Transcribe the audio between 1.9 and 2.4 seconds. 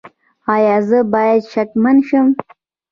شم؟